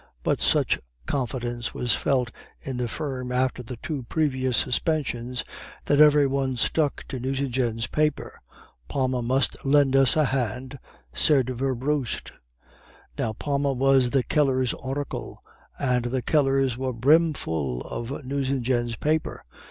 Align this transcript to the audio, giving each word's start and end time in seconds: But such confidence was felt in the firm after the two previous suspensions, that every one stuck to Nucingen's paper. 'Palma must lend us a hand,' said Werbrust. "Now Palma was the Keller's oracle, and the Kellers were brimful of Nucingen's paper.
But 0.23 0.39
such 0.39 0.79
confidence 1.05 1.75
was 1.75 1.93
felt 1.93 2.31
in 2.59 2.77
the 2.77 2.87
firm 2.87 3.31
after 3.31 3.61
the 3.61 3.77
two 3.77 4.01
previous 4.09 4.57
suspensions, 4.57 5.43
that 5.85 5.99
every 6.01 6.25
one 6.25 6.57
stuck 6.57 7.05
to 7.09 7.19
Nucingen's 7.19 7.85
paper. 7.85 8.41
'Palma 8.87 9.21
must 9.21 9.63
lend 9.63 9.95
us 9.95 10.17
a 10.17 10.25
hand,' 10.25 10.79
said 11.13 11.59
Werbrust. 11.61 12.31
"Now 13.19 13.33
Palma 13.33 13.73
was 13.73 14.09
the 14.09 14.23
Keller's 14.23 14.73
oracle, 14.73 15.39
and 15.77 16.05
the 16.05 16.23
Kellers 16.23 16.79
were 16.79 16.93
brimful 16.93 17.81
of 17.83 18.25
Nucingen's 18.25 18.95
paper. 18.95 19.45